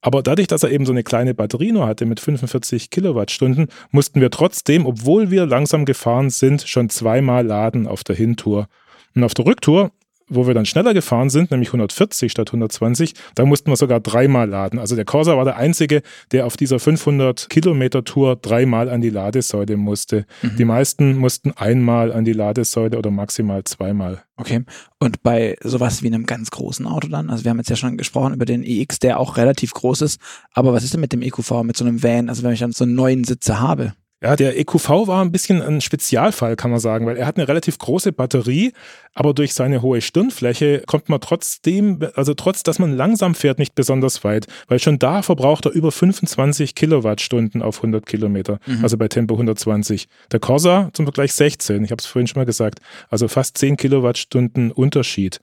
aber 0.00 0.22
dadurch, 0.22 0.48
dass 0.48 0.62
er 0.62 0.70
eben 0.70 0.86
so 0.86 0.92
eine 0.92 1.02
kleine 1.02 1.34
Batterie 1.34 1.72
nur 1.72 1.86
hatte 1.86 2.06
mit 2.06 2.20
45 2.20 2.90
Kilowattstunden, 2.90 3.68
mussten 3.90 4.20
wir 4.20 4.30
trotzdem, 4.30 4.86
obwohl 4.86 5.30
wir 5.30 5.46
langsam 5.46 5.84
gefahren 5.84 6.30
sind, 6.30 6.62
schon 6.62 6.88
zweimal 6.88 7.46
laden 7.46 7.86
auf 7.86 8.04
der 8.04 8.16
Hintour. 8.16 8.68
Und 9.14 9.24
auf 9.24 9.34
der 9.34 9.46
Rücktour 9.46 9.90
wo 10.30 10.46
wir 10.46 10.54
dann 10.54 10.66
schneller 10.66 10.94
gefahren 10.94 11.28
sind, 11.28 11.50
nämlich 11.50 11.68
140 11.68 12.32
statt 12.32 12.48
120, 12.48 13.14
da 13.34 13.44
mussten 13.44 13.70
wir 13.70 13.76
sogar 13.76 14.00
dreimal 14.00 14.48
laden. 14.48 14.78
Also 14.78 14.96
der 14.96 15.04
Corsa 15.04 15.36
war 15.36 15.44
der 15.44 15.56
einzige, 15.56 16.02
der 16.32 16.46
auf 16.46 16.56
dieser 16.56 16.78
500 16.78 17.48
Kilometer 17.50 18.04
Tour 18.04 18.36
dreimal 18.36 18.88
an 18.88 19.00
die 19.00 19.10
Ladesäule 19.10 19.76
musste. 19.76 20.24
Mhm. 20.42 20.56
Die 20.56 20.64
meisten 20.64 21.16
mussten 21.16 21.52
einmal 21.52 22.12
an 22.12 22.24
die 22.24 22.32
Ladesäule 22.32 22.96
oder 22.96 23.10
maximal 23.10 23.64
zweimal. 23.64 24.22
Okay. 24.36 24.64
Und 24.98 25.22
bei 25.22 25.56
sowas 25.62 26.02
wie 26.02 26.06
einem 26.06 26.24
ganz 26.24 26.50
großen 26.50 26.86
Auto 26.86 27.08
dann? 27.08 27.28
Also 27.28 27.44
wir 27.44 27.50
haben 27.50 27.58
jetzt 27.58 27.68
ja 27.68 27.76
schon 27.76 27.98
gesprochen 27.98 28.32
über 28.34 28.46
den 28.46 28.62
EX, 28.64 28.98
der 28.98 29.20
auch 29.20 29.36
relativ 29.36 29.72
groß 29.74 30.00
ist. 30.02 30.20
Aber 30.52 30.72
was 30.72 30.84
ist 30.84 30.94
denn 30.94 31.00
mit 31.00 31.12
dem 31.12 31.22
EQV, 31.22 31.62
mit 31.62 31.76
so 31.76 31.84
einem 31.84 32.02
Van? 32.02 32.28
Also 32.28 32.42
wenn 32.42 32.52
ich 32.52 32.60
dann 32.60 32.72
so 32.72 32.84
einen 32.84 32.94
neuen 32.94 33.24
Sitze 33.24 33.60
habe? 33.60 33.92
Ja, 34.22 34.36
der 34.36 34.58
EQV 34.58 35.06
war 35.06 35.24
ein 35.24 35.32
bisschen 35.32 35.62
ein 35.62 35.80
Spezialfall, 35.80 36.54
kann 36.54 36.70
man 36.70 36.78
sagen, 36.78 37.06
weil 37.06 37.16
er 37.16 37.26
hat 37.26 37.38
eine 37.38 37.48
relativ 37.48 37.78
große 37.78 38.12
Batterie, 38.12 38.74
aber 39.14 39.32
durch 39.32 39.54
seine 39.54 39.80
hohe 39.80 40.02
Stirnfläche 40.02 40.82
kommt 40.86 41.08
man 41.08 41.22
trotzdem, 41.22 42.00
also 42.14 42.34
trotz, 42.34 42.62
dass 42.62 42.78
man 42.78 42.94
langsam 42.94 43.34
fährt, 43.34 43.58
nicht 43.58 43.74
besonders 43.74 44.22
weit, 44.22 44.46
weil 44.68 44.78
schon 44.78 44.98
da 44.98 45.22
verbraucht 45.22 45.64
er 45.64 45.72
über 45.72 45.90
25 45.90 46.74
Kilowattstunden 46.74 47.62
auf 47.62 47.78
100 47.78 48.04
Kilometer, 48.04 48.60
mhm. 48.66 48.82
also 48.82 48.98
bei 48.98 49.08
Tempo 49.08 49.34
120. 49.36 50.06
Der 50.30 50.38
Corsa 50.40 50.90
zum 50.92 51.06
Vergleich 51.06 51.32
16, 51.32 51.82
ich 51.82 51.90
habe 51.90 52.00
es 52.00 52.06
vorhin 52.06 52.26
schon 52.26 52.40
mal 52.40 52.46
gesagt, 52.46 52.80
also 53.08 53.26
fast 53.26 53.56
10 53.56 53.78
Kilowattstunden 53.78 54.70
Unterschied. 54.70 55.40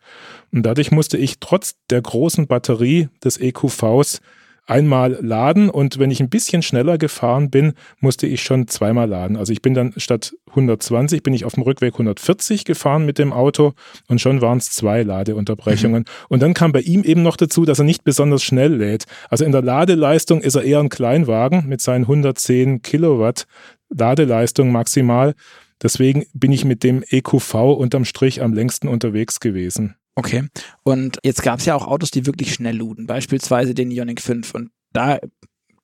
Und 0.51 0.63
dadurch 0.63 0.91
musste 0.91 1.17
ich 1.17 1.39
trotz 1.39 1.77
der 1.89 2.03
großen 2.03 2.45
Batterie 2.45 3.09
des 3.23 3.39
EQVs 3.39 4.21
einmal 4.67 5.17
laden 5.21 5.69
und 5.69 5.97
wenn 5.97 6.11
ich 6.11 6.19
ein 6.19 6.29
bisschen 6.29 6.61
schneller 6.61 6.97
gefahren 6.97 7.49
bin, 7.49 7.73
musste 7.99 8.27
ich 8.27 8.43
schon 8.43 8.67
zweimal 8.67 9.09
laden. 9.09 9.37
Also 9.37 9.53
ich 9.53 9.61
bin 9.61 9.73
dann 9.73 9.93
statt 9.97 10.35
120 10.49 11.23
bin 11.23 11.33
ich 11.33 11.45
auf 11.45 11.53
dem 11.53 11.63
Rückweg 11.63 11.93
140 11.93 12.65
gefahren 12.65 13.05
mit 13.05 13.17
dem 13.17 13.33
Auto 13.33 13.73
und 14.07 14.21
schon 14.21 14.41
waren 14.41 14.57
es 14.57 14.71
zwei 14.71 15.03
Ladeunterbrechungen. 15.03 16.01
Mhm. 16.01 16.25
Und 16.29 16.41
dann 16.41 16.53
kam 16.53 16.71
bei 16.71 16.81
ihm 16.81 17.03
eben 17.03 17.23
noch 17.23 17.37
dazu, 17.37 17.65
dass 17.65 17.79
er 17.79 17.85
nicht 17.85 18.03
besonders 18.03 18.43
schnell 18.43 18.75
lädt. 18.75 19.05
Also 19.29 19.45
in 19.45 19.51
der 19.51 19.61
Ladeleistung 19.61 20.41
ist 20.41 20.55
er 20.55 20.63
eher 20.63 20.79
ein 20.79 20.89
Kleinwagen 20.89 21.67
mit 21.67 21.81
seinen 21.81 22.03
110 22.03 22.81
Kilowatt 22.81 23.47
Ladeleistung 23.89 24.71
maximal. 24.71 25.33
Deswegen 25.81 26.25
bin 26.33 26.51
ich 26.51 26.65
mit 26.65 26.83
dem 26.83 27.03
EQV 27.07 27.53
unterm 27.77 28.03
Strich 28.03 28.41
am 28.41 28.53
längsten 28.53 28.87
unterwegs 28.87 29.39
gewesen. 29.39 29.95
Okay. 30.17 30.47
Und 30.81 31.19
jetzt 31.23 31.43
gab 31.43 31.59
es 31.59 31.65
ja 31.65 31.75
auch 31.75 31.85
Autos, 31.85 32.09
die 32.09 32.25
wirklich 32.25 32.51
schnell 32.51 32.75
luden, 32.75 33.05
beispielsweise 33.05 33.75
den 33.75 33.91
Ioniq 33.91 34.19
5. 34.19 34.55
Und 34.55 34.71
da 34.91 35.19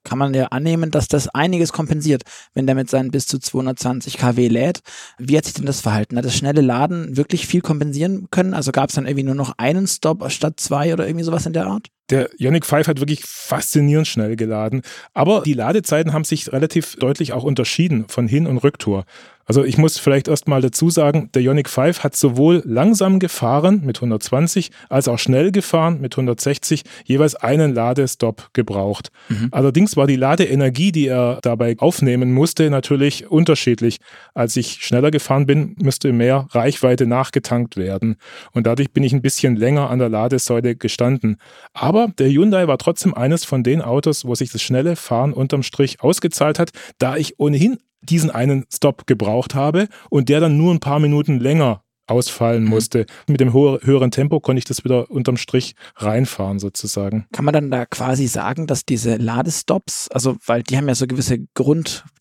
kann 0.03 0.17
man 0.17 0.33
ja 0.33 0.47
annehmen, 0.47 0.89
dass 0.89 1.07
das 1.07 1.27
einiges 1.29 1.71
kompensiert, 1.71 2.23
wenn 2.55 2.65
der 2.65 2.73
mit 2.73 2.89
seinen 2.89 3.11
bis 3.11 3.27
zu 3.27 3.37
220 3.37 4.17
kW 4.17 4.47
lädt. 4.47 4.79
Wie 5.19 5.37
hat 5.37 5.45
sich 5.45 5.53
denn 5.53 5.67
das 5.67 5.81
verhalten? 5.81 6.17
Hat 6.17 6.25
das 6.25 6.35
schnelle 6.35 6.61
Laden 6.61 7.15
wirklich 7.15 7.45
viel 7.45 7.61
kompensieren 7.61 8.27
können? 8.31 8.55
Also 8.55 8.71
gab 8.71 8.89
es 8.89 8.95
dann 8.95 9.05
irgendwie 9.05 9.23
nur 9.23 9.35
noch 9.35 9.53
einen 9.57 9.85
Stop 9.85 10.29
statt 10.31 10.59
zwei 10.59 10.93
oder 10.93 11.05
irgendwie 11.05 11.25
sowas 11.25 11.45
in 11.45 11.53
der 11.53 11.67
Art? 11.67 11.89
Der 12.09 12.29
Ioniq 12.37 12.65
5 12.65 12.87
hat 12.87 12.99
wirklich 12.99 13.23
faszinierend 13.23 14.07
schnell 14.07 14.35
geladen, 14.35 14.81
aber 15.13 15.43
die 15.45 15.53
Ladezeiten 15.53 16.11
haben 16.11 16.25
sich 16.25 16.51
relativ 16.51 16.95
deutlich 16.95 17.33
auch 17.33 17.43
unterschieden 17.43 18.05
von 18.09 18.27
Hin- 18.27 18.47
und 18.47 18.57
Rücktour. 18.57 19.05
Also 19.45 19.63
ich 19.63 19.77
muss 19.77 19.97
vielleicht 19.97 20.27
erstmal 20.27 20.61
dazu 20.61 20.89
sagen, 20.89 21.29
der 21.33 21.41
Ioniq 21.41 21.69
5 21.69 22.03
hat 22.03 22.15
sowohl 22.15 22.61
langsam 22.65 23.19
gefahren 23.19 23.81
mit 23.83 23.97
120 23.97 24.71
als 24.89 25.07
auch 25.07 25.19
schnell 25.19 25.51
gefahren 25.51 25.99
mit 25.99 26.13
160 26.13 26.83
jeweils 27.05 27.35
einen 27.35 27.73
Ladestopp 27.73 28.49
gebraucht. 28.53 29.09
Mhm. 29.29 29.49
Allerdings 29.51 29.97
war 29.97 30.07
die 30.07 30.15
Ladeenergie, 30.15 30.91
die 30.91 31.07
er 31.07 31.39
dabei 31.41 31.75
aufnehmen 31.79 32.33
musste, 32.33 32.69
natürlich 32.69 33.29
unterschiedlich. 33.29 33.97
Als 34.33 34.55
ich 34.55 34.83
schneller 34.85 35.11
gefahren 35.11 35.45
bin, 35.45 35.75
müsste 35.81 36.13
mehr 36.13 36.47
Reichweite 36.51 37.05
nachgetankt 37.05 37.77
werden. 37.77 38.15
Und 38.51 38.67
dadurch 38.67 38.91
bin 38.91 39.03
ich 39.03 39.13
ein 39.13 39.21
bisschen 39.21 39.55
länger 39.55 39.89
an 39.89 39.99
der 39.99 40.09
Ladesäule 40.09 40.75
gestanden. 40.75 41.37
Aber 41.73 42.09
der 42.17 42.29
Hyundai 42.29 42.67
war 42.67 42.77
trotzdem 42.77 43.13
eines 43.13 43.45
von 43.45 43.63
den 43.63 43.81
Autos, 43.81 44.25
wo 44.25 44.35
sich 44.35 44.51
das 44.51 44.61
schnelle 44.61 44.95
Fahren 44.95 45.33
unterm 45.33 45.63
Strich 45.63 46.01
ausgezahlt 46.01 46.59
hat, 46.59 46.71
da 46.97 47.17
ich 47.17 47.39
ohnehin 47.39 47.77
diesen 48.03 48.31
einen 48.31 48.65
Stop 48.73 49.07
gebraucht 49.07 49.55
habe 49.55 49.87
und 50.09 50.29
der 50.29 50.39
dann 50.39 50.57
nur 50.57 50.73
ein 50.73 50.79
paar 50.79 50.99
Minuten 50.99 51.39
länger 51.39 51.83
ausfallen 52.07 52.63
mhm. 52.63 52.69
musste. 52.69 53.05
Mit 53.27 53.39
dem 53.39 53.53
höheren 53.53 54.11
Tempo 54.11 54.39
konnte 54.39 54.59
ich 54.59 54.65
das 54.65 54.83
wieder 54.83 55.09
unterm 55.09 55.37
Strich 55.37 55.75
reinfahren 55.95 56.59
sozusagen. 56.59 57.25
Kann 57.31 57.45
man 57.45 57.53
dann 57.53 57.71
da 57.71 57.85
quasi 57.85 58.27
sagen, 58.27 58.67
dass 58.67 58.85
diese 58.85 59.15
Ladestops, 59.15 60.09
also 60.09 60.35
weil 60.45 60.63
die 60.63 60.77
haben 60.77 60.87
ja 60.87 60.95
so 60.95 61.07
gewisse 61.07 61.39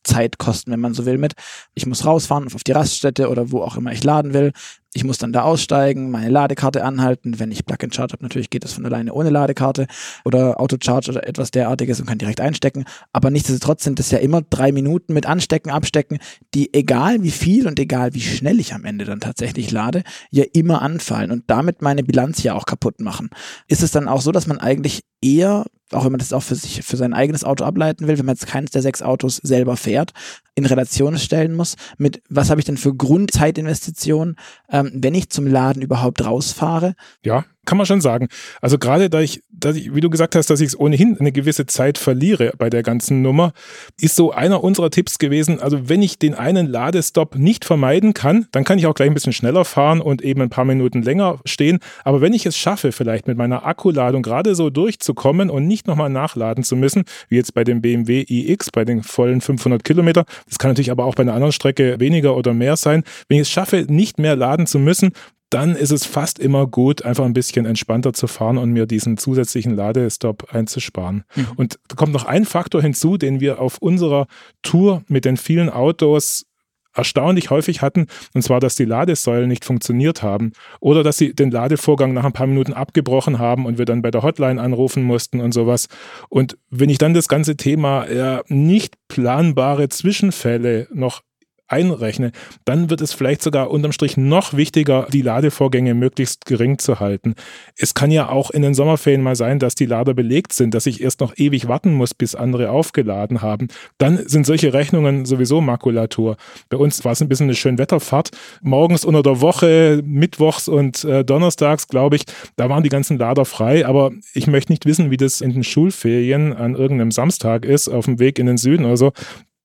Grundzeitkosten, 0.02 0.72
wenn 0.72 0.80
man 0.80 0.94
so 0.94 1.06
will, 1.06 1.18
mit 1.18 1.34
ich 1.74 1.86
muss 1.86 2.04
rausfahren 2.04 2.48
auf 2.52 2.64
die 2.64 2.72
Raststätte 2.72 3.28
oder 3.28 3.50
wo 3.50 3.62
auch 3.62 3.76
immer 3.76 3.92
ich 3.92 4.04
laden 4.04 4.34
will, 4.34 4.52
ich 4.94 5.04
muss 5.04 5.16
dann 5.16 5.32
da 5.32 5.42
aussteigen, 5.42 6.10
meine 6.10 6.28
Ladekarte 6.28 6.84
anhalten. 6.84 7.38
Wenn 7.38 7.50
ich 7.50 7.64
Plug-in 7.64 7.92
Charge 7.92 8.12
habe, 8.12 8.22
natürlich 8.22 8.50
geht 8.50 8.64
das 8.64 8.74
von 8.74 8.84
alleine 8.84 9.14
ohne 9.14 9.30
Ladekarte 9.30 9.86
oder 10.26 10.60
Auto-Charge 10.60 11.12
oder 11.12 11.26
etwas 11.26 11.50
derartiges 11.50 11.98
und 12.00 12.06
kann 12.06 12.18
direkt 12.18 12.42
einstecken. 12.42 12.84
Aber 13.12 13.30
nichtsdestotrotz 13.30 13.84
sind 13.84 13.98
es 14.00 14.10
ja 14.10 14.18
immer 14.18 14.42
drei 14.42 14.70
Minuten 14.70 15.14
mit 15.14 15.24
Anstecken, 15.24 15.70
Abstecken, 15.70 16.18
die 16.52 16.74
egal 16.74 17.22
wie 17.22 17.30
viel 17.30 17.66
und 17.66 17.78
egal 17.78 18.12
wie 18.12 18.20
schnell 18.20 18.60
ich 18.60 18.74
am 18.74 18.84
Ende 18.84 19.06
dann 19.06 19.20
tatsächlich 19.20 19.70
lade, 19.70 20.02
ja 20.30 20.44
immer 20.52 20.82
anfallen 20.82 21.30
und 21.30 21.44
damit 21.46 21.80
meine 21.80 22.02
Bilanz 22.02 22.42
ja 22.42 22.52
auch 22.52 22.66
kaputt 22.66 23.00
machen. 23.00 23.30
Ist 23.68 23.82
es 23.82 23.92
dann 23.92 24.08
auch 24.08 24.20
so, 24.20 24.30
dass 24.30 24.46
man 24.46 24.58
eigentlich 24.58 25.04
eher 25.22 25.64
auch 25.94 26.04
wenn 26.04 26.12
man 26.12 26.18
das 26.18 26.32
auch 26.32 26.42
für 26.42 26.54
sich, 26.54 26.82
für 26.82 26.96
sein 26.96 27.14
eigenes 27.14 27.44
Auto 27.44 27.64
ableiten 27.64 28.06
will, 28.06 28.18
wenn 28.18 28.26
man 28.26 28.34
jetzt 28.34 28.46
keines 28.46 28.70
der 28.70 28.82
sechs 28.82 29.02
Autos 29.02 29.36
selber 29.36 29.76
fährt, 29.76 30.12
in 30.54 30.66
Relation 30.66 31.18
stellen 31.18 31.54
muss 31.54 31.76
mit, 31.98 32.22
was 32.28 32.50
habe 32.50 32.60
ich 32.60 32.64
denn 32.64 32.76
für 32.76 32.94
Grundzeitinvestitionen, 32.94 34.36
ähm, 34.70 34.90
wenn 34.94 35.14
ich 35.14 35.30
zum 35.30 35.46
Laden 35.46 35.82
überhaupt 35.82 36.24
rausfahre? 36.24 36.94
Ja, 37.24 37.44
kann 37.64 37.78
man 37.78 37.86
schon 37.86 38.00
sagen. 38.00 38.28
Also 38.60 38.78
gerade 38.78 39.08
da 39.08 39.20
ich, 39.20 39.42
da 39.64 39.70
ich, 39.70 39.94
wie 39.94 40.00
du 40.00 40.10
gesagt 40.10 40.34
hast, 40.34 40.50
dass 40.50 40.60
ich 40.60 40.68
es 40.68 40.78
ohnehin 40.78 41.16
eine 41.18 41.32
gewisse 41.32 41.66
Zeit 41.66 41.98
verliere 41.98 42.52
bei 42.58 42.68
der 42.68 42.82
ganzen 42.82 43.22
Nummer, 43.22 43.52
ist 44.00 44.16
so 44.16 44.32
einer 44.32 44.62
unserer 44.62 44.90
Tipps 44.90 45.18
gewesen, 45.18 45.60
also 45.60 45.88
wenn 45.88 46.02
ich 46.02 46.18
den 46.18 46.34
einen 46.34 46.66
Ladestopp 46.66 47.36
nicht 47.36 47.64
vermeiden 47.64 48.14
kann, 48.14 48.46
dann 48.52 48.64
kann 48.64 48.78
ich 48.78 48.86
auch 48.86 48.94
gleich 48.94 49.08
ein 49.08 49.14
bisschen 49.14 49.32
schneller 49.32 49.64
fahren 49.64 50.00
und 50.00 50.22
eben 50.22 50.42
ein 50.42 50.50
paar 50.50 50.64
Minuten 50.64 51.02
länger 51.02 51.38
stehen. 51.44 51.78
Aber 52.04 52.20
wenn 52.20 52.32
ich 52.32 52.46
es 52.46 52.56
schaffe, 52.56 52.92
vielleicht 52.92 53.26
mit 53.26 53.38
meiner 53.38 53.64
Akkuladung 53.64 54.22
gerade 54.22 54.54
so 54.54 54.70
durchzukommen 54.70 55.50
und 55.50 55.66
nicht 55.66 55.86
nochmal 55.86 56.10
nachladen 56.10 56.64
zu 56.64 56.76
müssen, 56.76 57.04
wie 57.28 57.36
jetzt 57.36 57.54
bei 57.54 57.64
dem 57.64 57.80
BMW 57.82 58.24
iX, 58.28 58.70
bei 58.70 58.84
den 58.84 59.02
vollen 59.02 59.40
500 59.40 59.84
Kilometer, 59.84 60.24
das 60.48 60.58
kann 60.58 60.70
natürlich 60.70 60.90
aber 60.90 61.04
auch 61.04 61.14
bei 61.14 61.22
einer 61.22 61.34
anderen 61.34 61.52
Strecke 61.52 62.00
weniger 62.00 62.36
oder 62.36 62.52
mehr 62.52 62.76
sein, 62.76 63.04
wenn 63.28 63.36
ich 63.36 63.42
es 63.42 63.50
schaffe, 63.50 63.86
nicht 63.88 64.18
mehr 64.18 64.36
laden 64.36 64.66
zu 64.66 64.78
müssen, 64.78 65.12
dann 65.52 65.76
ist 65.76 65.90
es 65.90 66.06
fast 66.06 66.38
immer 66.38 66.66
gut, 66.66 67.04
einfach 67.04 67.24
ein 67.24 67.34
bisschen 67.34 67.66
entspannter 67.66 68.12
zu 68.12 68.26
fahren 68.26 68.58
und 68.58 68.72
mir 68.72 68.86
diesen 68.86 69.18
zusätzlichen 69.18 69.76
Ladestop 69.76 70.52
einzusparen. 70.54 71.24
Mhm. 71.34 71.46
Und 71.56 71.78
da 71.88 71.96
kommt 71.96 72.12
noch 72.12 72.24
ein 72.24 72.44
Faktor 72.44 72.80
hinzu, 72.80 73.18
den 73.18 73.40
wir 73.40 73.60
auf 73.60 73.78
unserer 73.78 74.26
Tour 74.62 75.02
mit 75.08 75.24
den 75.24 75.36
vielen 75.36 75.68
Autos 75.68 76.46
erstaunlich 76.94 77.50
häufig 77.50 77.80
hatten, 77.80 78.06
und 78.34 78.42
zwar, 78.42 78.60
dass 78.60 78.76
die 78.76 78.84
Ladesäulen 78.84 79.48
nicht 79.48 79.64
funktioniert 79.64 80.22
haben 80.22 80.52
oder 80.80 81.02
dass 81.02 81.16
sie 81.16 81.34
den 81.34 81.50
Ladevorgang 81.50 82.12
nach 82.12 82.24
ein 82.24 82.32
paar 82.32 82.46
Minuten 82.46 82.72
abgebrochen 82.72 83.38
haben 83.38 83.66
und 83.66 83.78
wir 83.78 83.84
dann 83.84 84.02
bei 84.02 84.10
der 84.10 84.22
Hotline 84.22 84.60
anrufen 84.60 85.02
mussten 85.02 85.40
und 85.40 85.52
sowas. 85.52 85.88
Und 86.28 86.58
wenn 86.70 86.90
ich 86.90 86.98
dann 86.98 87.14
das 87.14 87.28
ganze 87.28 87.56
Thema 87.56 88.10
ja, 88.10 88.42
nicht 88.48 88.96
planbare 89.08 89.88
Zwischenfälle 89.88 90.88
noch 90.92 91.22
einrechne, 91.72 92.32
dann 92.64 92.90
wird 92.90 93.00
es 93.00 93.12
vielleicht 93.12 93.42
sogar 93.42 93.70
unterm 93.70 93.92
Strich 93.92 94.16
noch 94.16 94.54
wichtiger, 94.54 95.06
die 95.12 95.22
Ladevorgänge 95.22 95.94
möglichst 95.94 96.44
gering 96.44 96.78
zu 96.78 97.00
halten. 97.00 97.34
Es 97.76 97.94
kann 97.94 98.10
ja 98.10 98.28
auch 98.28 98.50
in 98.50 98.62
den 98.62 98.74
Sommerferien 98.74 99.22
mal 99.22 99.36
sein, 99.36 99.58
dass 99.58 99.74
die 99.74 99.86
Lader 99.86 100.14
belegt 100.14 100.52
sind, 100.52 100.74
dass 100.74 100.86
ich 100.86 101.02
erst 101.02 101.20
noch 101.20 101.36
ewig 101.36 101.68
warten 101.68 101.92
muss, 101.94 102.14
bis 102.14 102.34
andere 102.34 102.70
aufgeladen 102.70 103.42
haben. 103.42 103.68
Dann 103.98 104.18
sind 104.28 104.46
solche 104.46 104.72
Rechnungen 104.72 105.24
sowieso 105.24 105.60
Makulatur. 105.60 106.36
Bei 106.68 106.76
uns 106.76 107.04
war 107.04 107.12
es 107.12 107.22
ein 107.22 107.28
bisschen 107.28 107.46
eine 107.46 107.54
schöne 107.54 107.78
Wetterfahrt. 107.78 108.30
Morgens 108.60 109.04
unter 109.04 109.22
der 109.22 109.40
Woche, 109.40 110.02
mittwochs 110.04 110.68
und 110.68 111.04
äh, 111.04 111.24
donnerstags, 111.24 111.88
glaube 111.88 112.16
ich, 112.16 112.24
da 112.56 112.68
waren 112.68 112.82
die 112.82 112.88
ganzen 112.90 113.18
Lader 113.18 113.44
frei. 113.44 113.86
Aber 113.86 114.10
ich 114.34 114.46
möchte 114.46 114.72
nicht 114.72 114.86
wissen, 114.86 115.10
wie 115.10 115.16
das 115.16 115.40
in 115.40 115.52
den 115.52 115.64
Schulferien 115.64 116.52
an 116.52 116.74
irgendeinem 116.74 117.10
Samstag 117.10 117.64
ist, 117.64 117.88
auf 117.88 118.04
dem 118.04 118.18
Weg 118.18 118.38
in 118.38 118.46
den 118.46 118.58
Süden 118.58 118.84
oder 118.84 118.96
so 118.96 119.12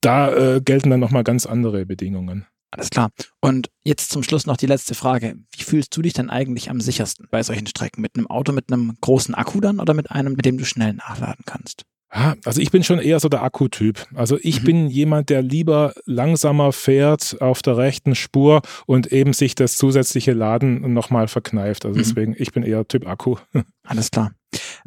da 0.01 0.33
äh, 0.33 0.61
gelten 0.61 0.89
dann 0.89 0.99
nochmal 0.99 1.23
ganz 1.23 1.45
andere 1.45 1.85
Bedingungen. 1.85 2.45
Alles 2.71 2.89
klar. 2.89 3.11
Und 3.39 3.69
jetzt 3.83 4.11
zum 4.11 4.23
Schluss 4.23 4.45
noch 4.45 4.57
die 4.57 4.65
letzte 4.65 4.93
Frage. 4.93 5.35
Wie 5.51 5.63
fühlst 5.63 5.95
du 5.95 6.01
dich 6.01 6.13
denn 6.13 6.29
eigentlich 6.29 6.69
am 6.69 6.81
sichersten 6.81 7.27
bei 7.31 7.41
solchen 7.41 7.67
Strecken? 7.67 8.01
Mit 8.01 8.17
einem 8.17 8.27
Auto 8.27 8.51
mit 8.51 8.71
einem 8.71 8.97
großen 8.99 9.35
Akku 9.35 9.61
dann 9.61 9.79
oder 9.79 9.93
mit 9.93 10.11
einem, 10.11 10.33
mit 10.33 10.45
dem 10.45 10.57
du 10.57 10.65
schnell 10.65 10.93
nachladen 10.93 11.45
kannst? 11.45 11.85
Also 12.09 12.61
ich 12.61 12.71
bin 12.71 12.83
schon 12.83 12.99
eher 12.99 13.19
so 13.19 13.27
der 13.29 13.43
Akkutyp. 13.43 14.07
Also 14.15 14.37
ich 14.41 14.61
mhm. 14.61 14.65
bin 14.65 14.87
jemand, 14.87 15.29
der 15.29 15.41
lieber 15.41 15.93
langsamer 16.05 16.71
fährt 16.71 17.37
auf 17.41 17.61
der 17.61 17.77
rechten 17.77 18.15
Spur 18.15 18.61
und 18.85 19.11
eben 19.11 19.33
sich 19.33 19.55
das 19.55 19.75
zusätzliche 19.75 20.33
Laden 20.33 20.93
nochmal 20.93 21.27
verkneift. 21.27 21.85
Also 21.85 21.95
mhm. 21.95 22.03
deswegen, 22.03 22.35
ich 22.37 22.53
bin 22.53 22.63
eher 22.63 22.87
Typ 22.87 23.07
Akku. 23.07 23.35
Alles 23.83 24.09
klar. 24.09 24.31